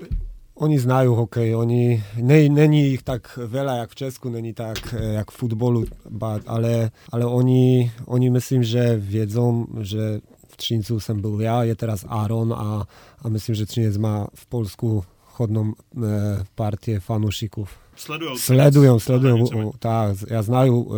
[0.56, 5.20] oni znajú hokej, oni, ne, není ich tak veľa, jak v Česku, není tak, eh,
[5.20, 11.20] jak v futbolu, ba- ale, ale oni, oni myslím, že viedzą, že v Třincu jsem
[11.20, 12.88] byl já, je teraz Aaron a,
[13.22, 15.04] a myslím, že Třinec má v Polsku
[15.36, 17.68] chodnou e, partie fanúšikov.
[17.96, 19.36] sledujou Třinec Sledujem, za sledujem.
[19.36, 19.64] hranicemi.
[19.64, 20.88] o, Tak, ja znaju e,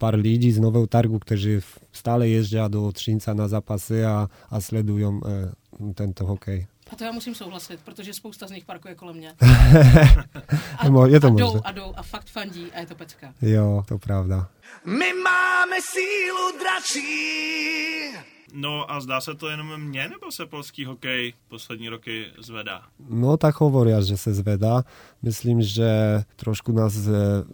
[0.00, 4.56] pár lidí z Nového Targu, kteří v- stále ježdia do Třinca na zápasy a, a
[4.60, 5.52] sledujem e,
[5.94, 6.64] tento hokej.
[6.92, 9.32] A to já musím souhlasit, protože spousta z nich parkuje kolem mě.
[10.88, 11.46] Mo- je to a možné.
[11.46, 13.34] jdou, a jdou a fakt fandí a je to pecka.
[13.42, 14.48] Jo, to pravda.
[14.84, 18.16] My máme sílu dračí.
[18.54, 22.82] No a zdá se to jenom mně, nebo se polský hokej poslední roky zvedá?
[23.08, 24.84] No tak hovoria, že se zvedá.
[25.22, 25.88] Myslím, že
[26.36, 27.44] trošku nás e, m,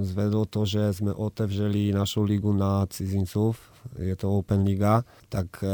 [0.00, 3.56] zvedlo to, že jsme otevřeli našu ligu na cizincov.
[3.98, 5.66] Je to Open Liga, tak e,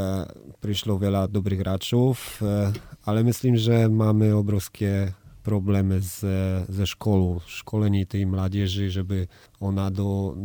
[0.61, 2.70] prišlo veľa dobrých hráčov, e,
[3.02, 5.11] ale myslím, že máme obrovské
[5.42, 9.26] problémy ze, ze školu, školení tej mládeži, že by
[9.59, 10.38] ona do,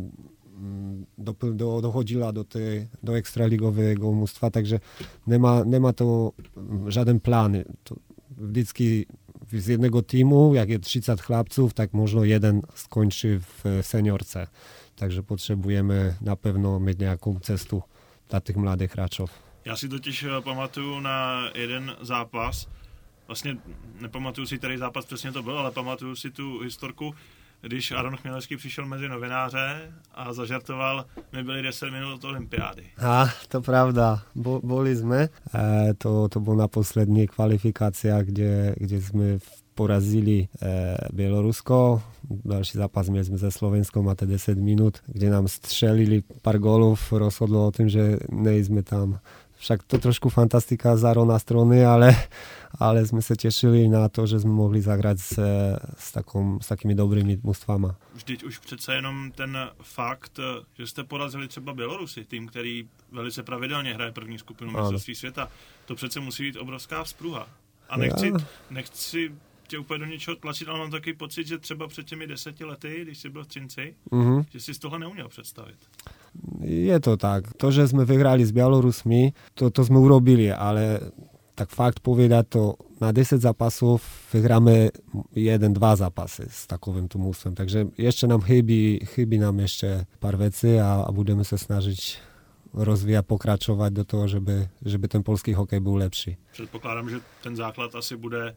[0.58, 4.82] mm, do, do, dochodila do, tej, do extraligového mužstva, takže
[5.30, 7.62] nemá, nemá to mm, žaden plán.
[7.84, 7.96] To
[8.42, 9.06] vždycky
[9.54, 14.48] z jednego týmu, jak je 30 chlapców, tak možno jeden skončí v seniorce.
[14.96, 17.84] Takže potřebujeme na pewno mít nějakou cestu
[18.30, 19.32] dla těch mladých hráčov.
[19.66, 22.68] Já si totiž eh, pamatuju na jeden zápas,
[23.28, 23.58] vlastně
[24.02, 27.16] nepamatuju si, který zápas přesně to byl, ale pamatuju si tu historku,
[27.62, 32.84] když Aron Chmělevský přišel mezi novináře a zažartoval, my byli 10 minut od olympiády.
[32.98, 35.30] A, to pravda, Bo, boli sme.
[35.54, 39.28] E, to, to bol na poslední kvalifikácia, kde, kde sme
[39.76, 42.02] porazili e, Bielorusko.
[42.46, 47.68] Další zápas měli jsme se Slovenskom, máte 10 minut, kde nám střelili pár golov, rozhodlo
[47.68, 49.20] o tom, že nejsme tam
[49.62, 52.18] však to trošku fantastika z Arona strony, ale,
[52.82, 55.32] ale sme sa tešili na to, že sme mohli zahrať s,
[56.02, 57.94] s, takom, s takými dobrými mužstvama.
[58.18, 60.40] Vždyť už přece jenom ten fakt,
[60.78, 65.48] že jste porazili třeba Bělorusy, tým, který velice pravidelně hraje první skupinu mistrovství světa,
[65.86, 67.48] to přece musí být obrovská vzpruha.
[67.90, 68.34] A nechci,
[68.70, 69.32] nechci
[69.68, 73.00] tě úplně do něčeho tlačit, ale mám takový pocit, že třeba před těmi deseti lety,
[73.02, 74.46] když jsi byl v Třinci, mm-hmm.
[74.52, 75.78] že si z tohle neuměl představit.
[76.64, 77.52] Je to tak.
[77.60, 81.12] To, že sme vyhrali s Bielorusmi, to, to sme urobili, ale
[81.56, 82.64] tak fakt povedať to,
[83.02, 84.94] na 10 zápasov vyhráme
[85.36, 87.58] 1-2 zápasy s takovým mústvom.
[87.58, 92.32] Takže ešte nám chybí, chybí nám ešte pár veci a, a budeme sa snažiť
[92.72, 96.38] rozvíjať, pokračovať do toho, żeby, żeby ten polský hokej byl lepší.
[96.52, 98.56] Předpokládám, že ten základ asi bude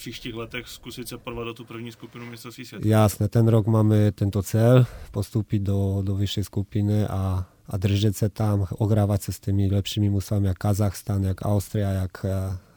[0.00, 2.88] příštích letech zkusit se porvat do tu první skupinu mistrovství světa.
[2.88, 8.28] Jasné, ten rok máme tento cel, postupit do, do vyššej skupiny a, a držet se
[8.28, 12.26] tam, ográvat se s těmi lepšími musami, jak Kazachstan, jak Austria, jak,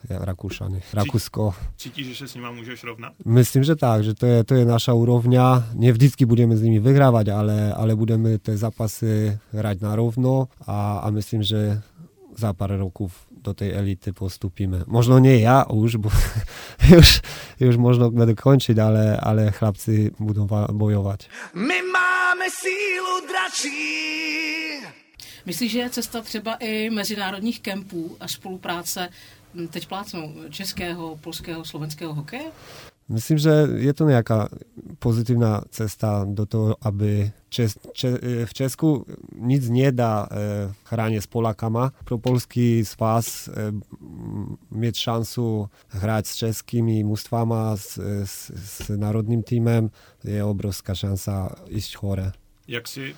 [0.08, 1.54] jak Rakúšany, Rakúsko.
[1.76, 3.12] Cítíš, že se s nimi můžeš rovnat?
[3.24, 5.72] Myslím, že tak, že to je, to je naša úrovňa.
[5.80, 11.00] Ne vždycky budeme s nimi vyhrávat, ale, ale budeme ty zápasy hrať na rovno a,
[11.00, 11.80] a myslím, že
[12.36, 14.88] za pár rokov do tej elity postupíme.
[14.88, 16.08] Možno nie ja už, bo
[17.00, 17.08] už,
[17.60, 21.28] už možno budú končiť, ale, ale chlapci budú bojovať.
[21.54, 24.04] My máme sílu dračí.
[25.44, 29.08] Myslíš, že je cesta třeba i mezinárodních kempů a spolupráce
[29.70, 32.48] teď plácnou českého, polského, slovenského hokeje?
[33.08, 33.52] Myslím, že
[33.84, 34.48] je to nejaká
[35.04, 38.16] pozitívna cesta do toho, aby Čes, Če,
[38.48, 39.04] v Česku
[39.36, 41.92] nic nedá e, hraně s Polakama.
[42.04, 43.52] Pro polský svaz e,
[44.70, 49.90] mít šancu hrát s českými mužstvama, s, s, s národním týmem,
[50.24, 52.32] je obrovská šanca ísť hore.
[52.64, 53.12] Jak si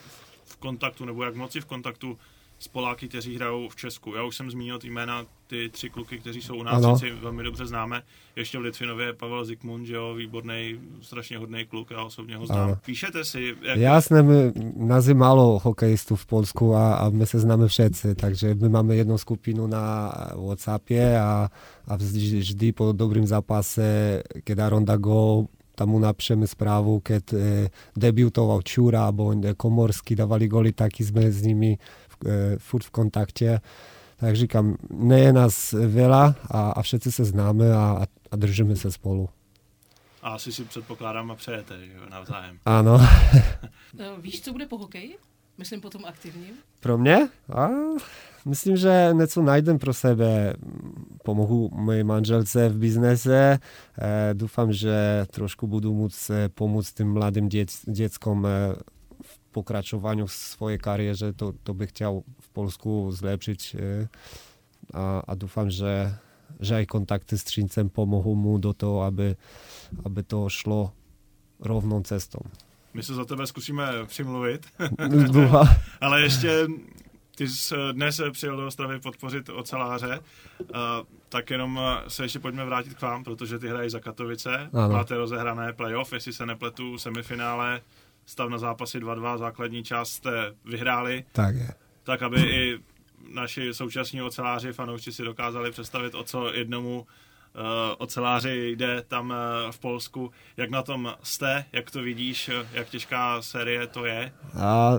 [0.44, 2.18] v kontaktu, nebo jak moc si v kontaktu
[2.58, 4.14] s Poláky, kteří hrajou v Česku.
[4.14, 7.42] Já už jsem zmínil ty jména, ty tři kluky, kteří jsou u nás, si velmi
[7.42, 8.02] dobře známe.
[8.36, 12.46] Ještě v Litvinově je Pavel Zikmund, že jo, výborný, strašně hodný kluk, já osobně ho
[12.46, 12.60] znám.
[12.60, 12.78] Ano.
[12.84, 13.56] Píšete si?
[13.62, 13.78] Jak...
[13.78, 18.54] Jasné, my, nás je málo hokejistů v Polsku a, a my se známe všetci, takže
[18.54, 20.12] my máme jednu skupinu na
[20.46, 21.50] Whatsappě a,
[21.88, 27.38] a vždy, po dobrým zápase, keď Aronda go, tam mu napíšeme správu, keď e,
[27.92, 31.76] debutoval Čura alebo Komorský, dávali goly, taky sme s nimi
[32.58, 33.60] furt v kontakte.
[34.16, 38.92] Tak říkám, ne je nás veľa a, a všetci se známe a, a držíme se
[38.92, 39.28] spolu.
[40.22, 42.58] A asi si předpokládám a přejete, že navzájem.
[42.64, 42.98] Ano.
[43.98, 45.16] No, víš, co bude po hokeji?
[45.58, 46.54] Myslím potom aktivním.
[46.80, 47.28] Pro mě?
[47.52, 47.68] A,
[48.44, 50.54] myslím, že něco najdem pro sebe.
[51.24, 53.58] Pomohu mojej manželce v biznese.
[53.98, 57.48] E, doufám, že trošku budu moct pomoct tým mladým
[57.86, 58.46] děckom
[59.56, 64.08] e, pokračovaniu v svojej kariére, to, to bych chtěl v Polsku zlepšiť e,
[64.94, 66.12] a, a dúfam, že,
[66.60, 69.34] že aj kontakty s Třincem pomohou mu do toho, aby,
[70.04, 70.92] aby to šlo
[71.60, 72.40] rovnou cestou.
[72.94, 74.66] My se za tebe zkusíme přimluvit.
[76.00, 76.66] Ale ještě
[77.36, 80.20] ty jsi dnes přijel do Ostravy podpořit oceláře,
[81.28, 84.88] tak jenom se ještě pojďme vrátit k vám, protože ty hrají za Katovice, ano.
[84.88, 87.80] máte rozehrané playoff, jestli se nepletu, semifinále,
[88.26, 91.24] stav na zápasy 2-2, základní část jste vyhráli.
[91.32, 91.68] Tak je.
[92.02, 92.78] Tak, aby i
[93.34, 97.62] naši současní oceláři, fanoušci si dokázali představit, o co jednomu uh,
[97.98, 99.36] oceláři jde tam uh,
[99.70, 100.30] v Polsku.
[100.56, 104.32] Jak na tom jste, jak to vidíš, jak těžká série to je?
[104.60, 104.98] A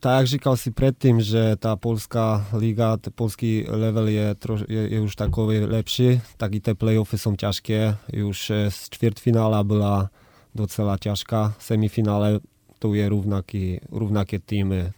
[0.00, 4.88] tak jak říkal si předtím, že ta polská liga, ten polský level je, troš, je,
[4.94, 7.96] je už takový lepší, tak i ty playoffy jsou těžké.
[8.26, 10.10] Už z čtvrtfinále byla
[10.54, 11.54] docela ťažká.
[11.58, 12.40] Semifinále
[12.82, 14.90] to je rovnaký, rovnaké týmy.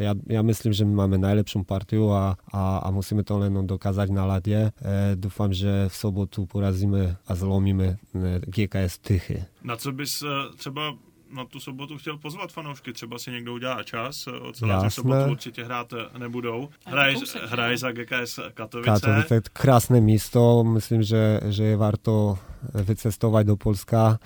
[0.00, 4.08] Ja, ja myslím, že my máme najlepšiu partiu a, a, a musíme to len dokázať
[4.08, 4.72] na ladě.
[4.72, 8.00] E, dúfam, že v sobotu porazíme a zlomíme
[8.48, 9.44] GKS Tychy.
[9.64, 10.24] Na co bys
[10.56, 10.96] třeba
[11.34, 15.94] na tu sobotu chtěl pozvat fanoušky, třeba si někdo udělá čas, oceláři sobotu určitě hrát
[16.18, 16.68] nebudou.
[16.86, 17.14] Hraj,
[17.46, 18.90] hraj za GKS Katovice.
[18.90, 22.38] Katovice, krásné místo, myslím, že, že je varto
[22.74, 24.18] vycestovat do Polska,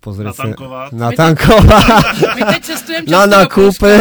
[0.00, 0.90] pozrieť natankovat.
[0.90, 2.04] se, natankovat.
[2.34, 3.94] My teď cestujeme na nakupy.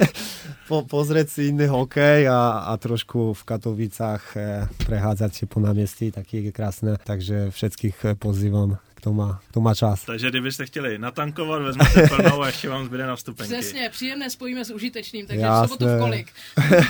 [0.70, 6.14] po, pozrieť si iný hokej a, a trošku v Katovicách eh, prehádzať si po námestí,
[6.14, 6.94] taky je krásne.
[7.02, 10.04] Takže všetkých pozývam k kdo má, kdo má čas.
[10.04, 13.52] Takže kdybyste chtěli natankovat, vezmete plnou a ještě vám zbyde na vstupenky.
[13.54, 15.68] Přesně, příjemné spojíme s užitečným, takže v Jasné.
[15.68, 16.32] sobotu v kolik?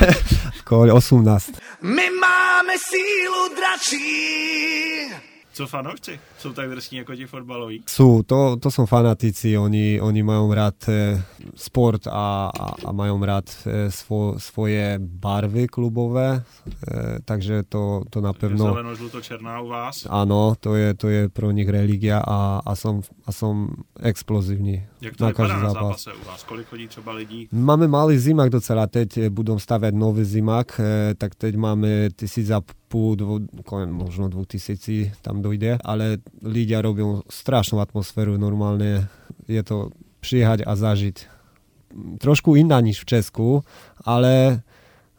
[0.65, 1.51] Kolik 18.
[1.83, 5.15] My máme sílu dračí.
[5.53, 6.21] Co fanoušci?
[6.41, 7.85] Jsou tak drsní jako ti fotbaloví?
[7.85, 11.21] Sú, to, to sú fanatici, oni, oni majú rád e,
[11.53, 18.19] sport a, a, a majú rád e, svo, svoje barvy klubové, e, takže to, to
[18.21, 18.65] Takže napevno...
[18.73, 20.09] Zeleno, žluto, černá u vás.
[20.09, 25.17] Áno, to je, to je pro nich religia a, a, som, a som explozívny Jak
[25.21, 26.05] to na vypadá každý na zápas.
[26.05, 26.41] zápase u vás?
[26.45, 27.49] Kolik chodí třeba lidí?
[27.53, 32.65] Máme malý zimak docela, teď budem stavět nový zimak, e, tak teď máme tisíc a
[32.89, 33.39] půl, dvo,
[33.87, 39.11] možno dvou tisíci tam dojde, ale ľudia robí strašnú atmosféru, normálne
[39.51, 39.91] je to
[40.23, 41.17] přijať a zažiť.
[42.23, 43.67] Trošku iná než v Česku,
[44.07, 44.63] ale,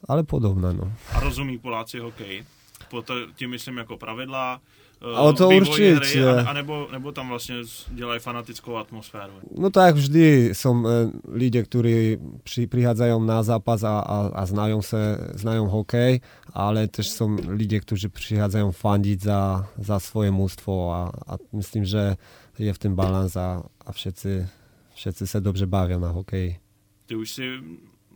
[0.07, 0.71] ale podobná.
[0.71, 0.87] No.
[1.11, 2.47] A rozumí Poláci hokej?
[2.89, 4.61] Po to, tím myslím jako pravidla,
[5.01, 5.95] Ale to určitě.
[5.95, 7.55] Hry, a, a nebo, nebo tam vlastně
[7.89, 9.33] dělají fanatickou atmosféru.
[9.57, 14.85] No tak vždy som e, ľudia, ktorí pri, prichádzajú na zápas a, a, a znajú,
[14.85, 16.21] sa, znajú hokej,
[16.53, 21.01] ale też są ludzie, którzy przychádzają fandić za, za swoje mnóstwo a,
[21.33, 22.17] a myslím, že
[22.61, 24.47] je v tym balans a, a všetci,
[24.93, 26.59] všetci se dobře baví na hokeji.
[27.05, 27.59] Ty už si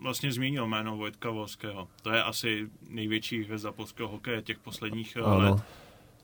[0.02, 1.88] vlastně zmínil jméno Vojtka Volského.
[2.02, 5.63] To je asi největší hvězda polského hokeje těch posledních eh, let.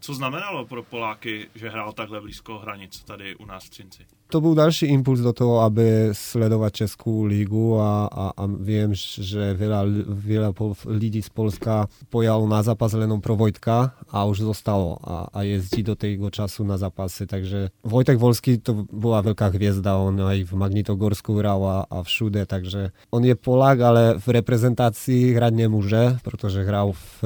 [0.03, 4.05] Co znamenalo pro Poláky, že hrál takhle blízko hranic tady u nás v Třinci?
[4.31, 9.51] To byl další impuls do toho, aby sledovat Českou ligu a, a, a vím, že
[9.59, 14.95] veľa, veľa pol, lidí z Polska pojalo na zápas jenom pro Vojtka a už zostalo
[15.03, 19.99] a, a jezdí do tego času na zápasy, takže Vojtek Volský to byla velká hvězda,
[19.99, 25.33] on aj v Magnitogorsku hral a, a všude, takže on je Polák, ale v reprezentaci
[25.35, 27.23] hrať nemůže, protože hral v,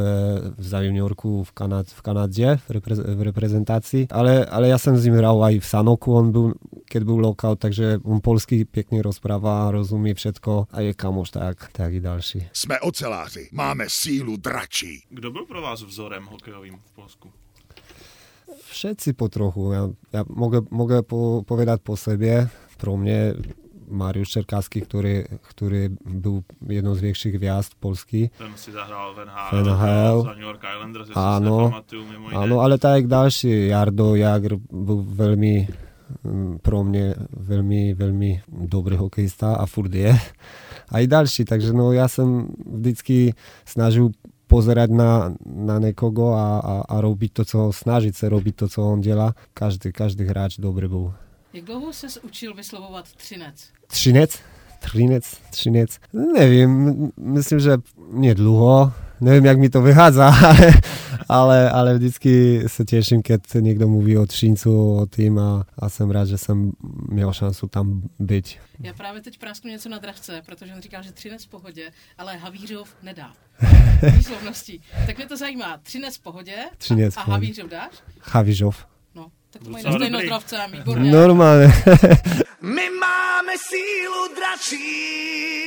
[0.58, 4.98] v za juniorku v, Kanad, v Kanadě v, repre, v reprezentaci, ale, ale já jsem
[4.98, 6.54] s ním hral aj v Sanoku, on byl
[6.90, 11.94] keď byl lokal, takže on polsky pěkně rozpráva, rozumí všetko a je kamoš tak, tak
[11.94, 12.48] i další.
[12.54, 15.04] Jsme oceláři, máme sílu dračí.
[15.10, 17.30] Kdo byl pro vás vzorem hokejovým v Polsku?
[18.70, 23.34] Všetci po trochu, já, já mogę, mogę po, povedať po sebe, pro mě
[23.90, 28.30] Mariusz Čerkásky, který, který byl jednou z větších hvězd Polsky.
[28.38, 30.22] Ten si zahrál v NHL, V NHL.
[30.24, 31.72] za New York Islanders, Ano.
[32.36, 35.68] Ano, ale tak další, Jardo Jagr byl velmi
[36.62, 40.20] pro mě velmi, velmi dobrý hokejista a furt je.
[40.90, 43.34] A i další, takže no já jsem vždycky
[43.66, 44.10] snažil
[44.48, 48.84] pozerať na, na někoho a, a, a robiť to, co snažit se robiť to, co
[48.84, 49.34] on dělá.
[49.54, 51.14] Každý, každý hráč dobrý byl.
[51.54, 53.56] Jak dlouho ses učil vyslovovat třinec?
[53.88, 54.40] Třinec?
[54.80, 55.38] Třinec?
[55.52, 56.00] Třinec?
[56.14, 57.78] Nevím, myslím, že
[58.12, 58.92] nie dlouho.
[59.22, 60.74] Nevím, jak mi to vychádza, ale,
[61.30, 66.12] ale, ale vždycky se těším, keď někdo mluví o Tříncu, o tým a, a jsem
[66.12, 66.72] rád, že jsem
[67.10, 68.56] měl šancu tam být.
[68.80, 72.38] Já právě teď prásknu něco na dravce, protože on říkal, že třinec v pohodě, ale
[72.38, 73.34] Havířov nedá.
[74.18, 74.82] Výslovností.
[75.06, 75.78] Tak mě to zajímá.
[75.84, 77.46] Třinec v pohodě Třinec a, a pohodě.
[77.46, 77.92] Havířov dáš?
[78.20, 78.86] Chavižov.
[79.16, 81.12] No, tak to mají na výborně.
[81.12, 81.68] Normálně.
[82.62, 85.65] My máme sílu dračí.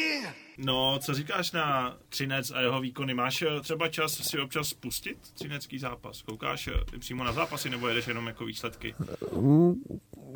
[0.65, 3.15] No, co říkáš na Třinec a jeho výkony?
[3.15, 6.23] Máš eh, třeba čas si občas spustit třinecký zápas?
[6.23, 8.95] Koukáš eh, přímo na zápasy nebo jedeš jenom jako výsledky?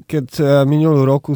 [0.06, 1.34] Keď eh, minulý roku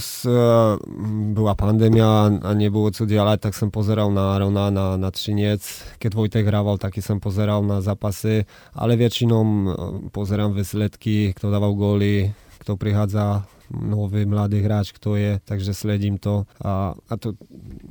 [1.33, 5.85] byla pandemia a nebylo co dělat, tak jsem pozeral na Arona, na, na Třinec.
[5.99, 8.45] Keď Vojtek hrával, taky jsem pozeral na zápasy,
[8.75, 9.75] ale většinou
[10.13, 16.45] pozerám výsledky, kdo dával góly, kdo prichádza nový mladý hráč, kto je, takže sledím to
[16.65, 17.33] a, a to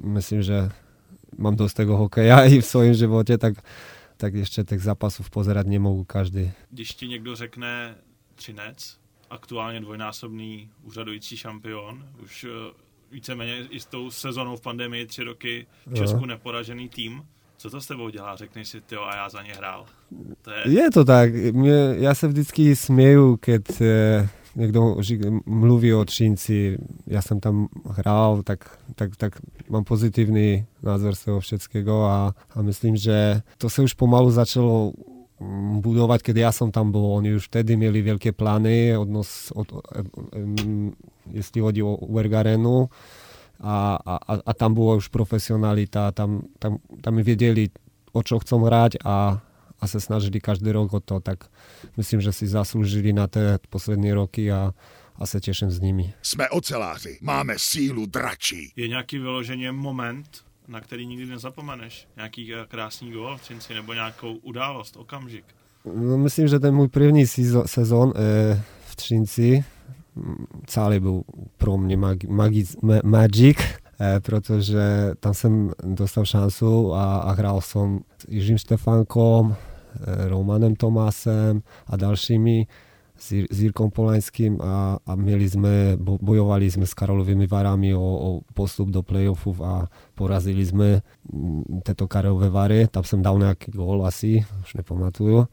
[0.03, 0.69] myslím, že
[1.37, 3.53] mám dost tego hokeja i v svojom životě, tak,
[4.17, 6.51] tak ještě těch zápasů pozerať nemohu každý.
[6.71, 7.95] Když ti někdo řekne
[8.35, 8.97] Třinec,
[9.29, 12.73] aktuálně dvojnásobný úřadující šampion, už eh,
[13.11, 17.23] víceméně i s tou sezonou v pandemii tři roky v Česku neporažený tým,
[17.57, 18.35] co to s tebou dělá?
[18.35, 19.85] Řekneš si, ty a já za ně hrál.
[20.41, 21.33] To je, Je to tak.
[21.33, 23.63] Mne, ja sa vždycky smieju, keď
[25.03, 26.79] ži- mluví o Třinci.
[27.07, 29.37] Ja som tam hral, tak, tak, tak
[29.67, 34.95] mám pozitívny názor z toho všetkého a, a myslím, že to sa už pomalu začalo
[35.83, 37.19] budovať, keď ja som tam bol.
[37.19, 39.67] Oni už vtedy mieli veľké plány, odnos, od,
[41.27, 42.87] jestli hodí o Uergarenu
[43.59, 47.67] a, a, a, tam bola už profesionalita, tam, tam, tam vedeli,
[48.15, 49.39] o čo chcem hrať a,
[49.85, 51.45] a sa snažili každý rok o to, tak
[51.93, 54.73] myslím, že si zaslúžili na tie poslední roky a,
[55.15, 56.13] a se těším s nimi.
[56.25, 58.73] Jsme oceláři, máme sílu dračí.
[58.75, 62.07] je nějaký vyloženě moment, na který nikdy nezapomeneš?
[62.15, 65.45] Nějaký eh, krásný gól v Třinci nebo nějakou událost, okamžik?
[65.85, 69.63] No, myslím, že ten můj první sezo- sezón e, v Třinci
[70.65, 71.21] celý byl
[71.57, 73.57] pro mě mag, magic, ma, magic,
[73.99, 79.74] eh, protože tam jsem dostal šancu a, a hrál jsem s Jiřím Štefánkom, eh,
[80.27, 82.67] Romanem Tomásem a dalšími
[83.17, 83.59] s, Jir- s
[84.61, 89.55] a, a měli jsme, bo, bojovali jsme s Karolovými Varami o, o postup do playoffů
[89.65, 91.01] a porazili jsme
[91.33, 95.47] mm, tyto Karolové Vary, tam jsem dal nějaký gól asi, už nepamatuju.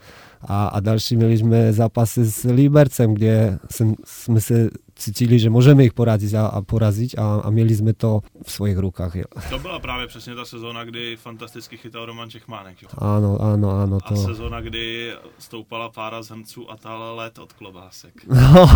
[0.45, 4.71] A, a další měli jsme zápasy s Libercem, kde jsem, jsme se
[5.03, 8.79] cítili, že můžeme jich porazit a, a porazit a, a měli jsme to v svých
[8.79, 9.17] rukách.
[9.17, 9.25] Jo.
[9.51, 12.83] To byla právě přesně ta sezóna, kdy fantasticky chytal Roman Čechmánek.
[12.83, 12.89] Jo.
[12.99, 13.99] Ano, ano, ano.
[14.05, 14.17] A To...
[14.17, 18.15] sezóna, kdy stoupala pára zhrnců a tal let od klobásek.
[18.27, 18.67] No,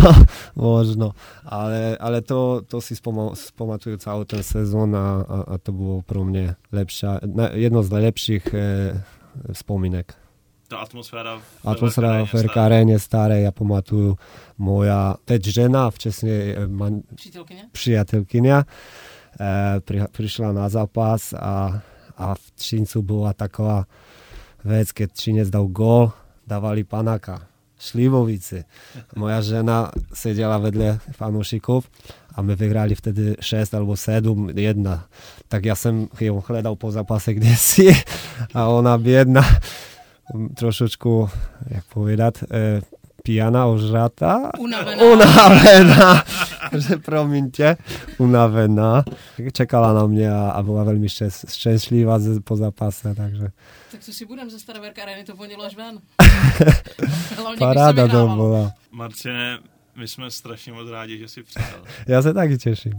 [0.57, 1.11] možno.
[1.45, 2.95] Ale, ale to, to si
[3.35, 7.07] spamatuju celou ten sezon a, a, a to bylo pro mě lepší,
[7.53, 9.03] jedno z nejlepších eh,
[9.53, 10.15] vzpomínek.
[10.69, 14.19] Ta atmosféra v Atmosféra v RK aréně staré, já pamatuju,
[14.59, 17.65] moja teď žena, včasně eh, man, Přítelkyně?
[17.73, 18.65] přijatelkyně, eh,
[19.81, 21.81] pri, přišla na zápas a,
[22.17, 23.85] a v Třincu byla taková
[24.65, 26.13] věc, keď Třinec dal gol,
[26.47, 27.43] dávali panáka,
[27.79, 28.65] šlivovice.
[29.17, 31.89] Moja žena seděla vedle fanoušikov
[32.35, 35.05] a my vyhráli vtedy 6 alebo 7, 1.
[35.49, 37.93] Tak já jsem ju hledal po zápase kdesi
[38.55, 39.43] a ona bědna
[40.57, 41.29] trošičku,
[41.69, 42.81] jak povedat, eh,
[43.23, 44.51] pijana, ožrata.
[44.59, 45.03] Unavená.
[45.13, 46.23] Unavená.
[46.77, 47.77] že promiňte,
[48.19, 49.05] unavená.
[49.53, 53.49] Čekala na mě a, a byla velmi šťast, šťastlivá z- po zápase, takže
[53.93, 55.99] Tak co si budem ze staré Verka Areny, to vonilo až ven.
[57.37, 58.37] Hlavně, když se paráda to vyhrávalo.
[58.49, 58.73] byla.
[58.93, 59.59] Marcine,
[59.97, 61.85] my jsme strašně moc rádi, že jsi přijel.
[62.09, 62.93] Já se taky těším.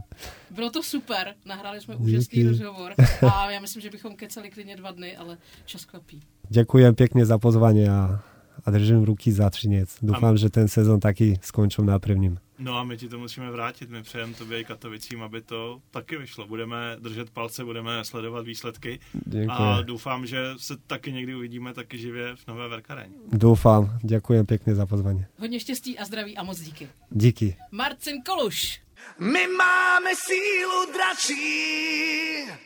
[0.51, 2.03] Bylo to super, nahráli jsme Díky.
[2.03, 2.93] úžasný rozhovor
[3.31, 6.21] a já myslím, že bychom kecali klidně dva dny, ale čas kvapí.
[6.49, 8.23] Děkujem pěkně za pozvání a,
[8.65, 9.97] a držím ruky za Třinec.
[10.01, 12.37] Doufám, že ten sezon taky skončil na prvním.
[12.59, 16.17] No a my ti to musíme vrátit, my přejeme tobě i Katovicím, aby to taky
[16.17, 16.47] vyšlo.
[16.47, 19.51] Budeme držet palce, budeme sledovat výsledky Děkuji.
[19.51, 23.11] a doufám, že se taky někdy uvidíme taky živě v Nové Verkareň.
[23.31, 23.99] Doufám.
[24.03, 25.25] Děkujem pěkně za pozvání.
[25.39, 26.87] Hodně štěstí a zdraví a moc díky.
[27.11, 27.57] Díky.
[27.71, 28.81] Marcin Koluš.
[29.19, 32.57] My máme sílu dračí.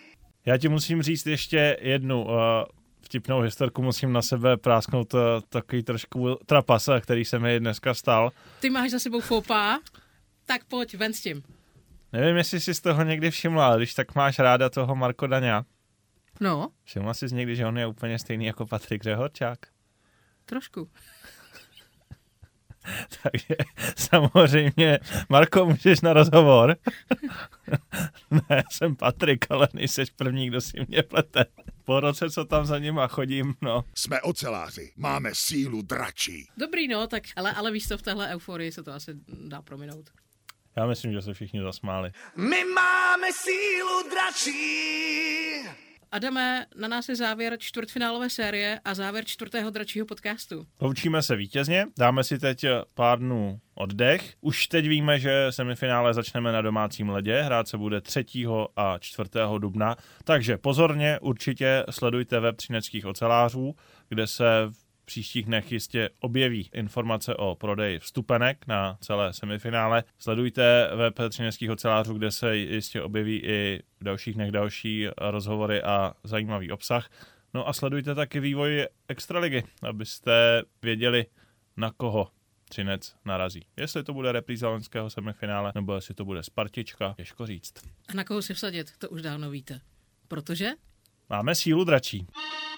[0.45, 2.31] Já ti musím říct ještě jednu uh,
[3.11, 7.93] vtipnou historku, musím na sebe prásknout uh, takový trošku trapas, eh, který se mi dneska
[7.93, 8.31] stal.
[8.59, 9.79] Ty máš za sebou fopa,
[10.45, 11.43] tak pojď, ven s tím.
[12.13, 15.65] Nevím, jestli jsi z toho někdy všimla, ale když tak máš ráda toho Marko Daňa.
[16.39, 19.59] No, Všimla jsi někdy, že on je úplně stejný jako Patrik Řehorčák?
[20.45, 20.89] trošku.
[23.23, 23.55] Takže
[23.95, 24.99] samozřejmě,
[25.29, 26.75] Marko, můžeš na rozhovor?
[28.49, 31.45] ne, jsem Patrik, ale nejseš první, kdo si mě plete.
[31.91, 33.83] Po roce, co tam za nima chodím, no.
[33.95, 36.47] Jsme oceláři, máme sílu dračí.
[36.57, 39.11] Dobrý, no, tak, ale, ale víš co, v téhle euforii se to asi
[39.47, 40.09] dá prominout.
[40.75, 42.11] Já myslím, že se všichni zasmáli.
[42.35, 45.90] My máme sílu dračí.
[46.13, 50.65] A jdeme, na nás je závěr čtvrtfinálové série a závěr čtvrtého dračího podcastu.
[50.77, 54.33] Poučíme se vítězně, dáme si teď pár dnů oddech.
[54.41, 58.25] Už teď víme, že semifinále začneme na domácím ledě, hrát se bude 3.
[58.75, 59.29] a 4.
[59.57, 63.75] dubna, takže pozorně určitě sledujte web Třineckých ocelářů,
[64.09, 64.45] kde se
[65.11, 70.03] příštích dnech jistě objeví informace o prodeji vstupenek na celé semifinále.
[70.19, 76.13] Sledujte web Třineckých ocelářů, kde se jistě objeví i v dalších dnech další rozhovory a
[76.23, 77.09] zajímavý obsah.
[77.53, 81.25] No a sledujte taky vývoj Extraligy, abyste věděli,
[81.77, 82.31] na koho
[82.69, 83.65] Třinec narazí.
[83.77, 87.73] Jestli to bude repríza loňského semifinále, nebo jestli to bude Spartička, těžko říct.
[88.09, 89.81] A na koho si vsadit, to už dávno víte.
[90.27, 90.69] Protože
[91.29, 92.17] Máme sílu dračí.
[92.17, 92.70] My máme sílu dračí.